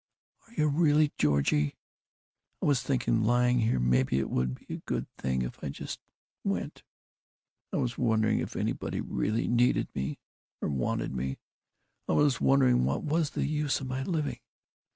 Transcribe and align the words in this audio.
"Are 0.47 0.53
you 0.53 0.67
really? 0.67 1.11
George, 1.19 1.53
I 1.53 1.73
was 2.59 2.81
thinking, 2.81 3.21
lying 3.23 3.59
here, 3.59 3.79
maybe 3.79 4.17
it 4.17 4.31
would 4.31 4.55
be 4.55 4.73
a 4.73 4.77
good 4.77 5.05
thing 5.19 5.43
if 5.43 5.63
I 5.63 5.69
just 5.69 5.99
went. 6.43 6.81
I 7.71 7.77
was 7.77 7.99
wondering 7.99 8.39
if 8.39 8.55
anybody 8.55 8.99
really 8.99 9.47
needed 9.47 9.89
me. 9.93 10.17
Or 10.59 10.69
wanted 10.69 11.13
me. 11.13 11.37
I 12.09 12.13
was 12.13 12.41
wondering 12.41 12.83
what 12.83 13.03
was 13.03 13.29
the 13.29 13.45
use 13.45 13.79
of 13.79 13.85
my 13.85 14.01
living. 14.01 14.39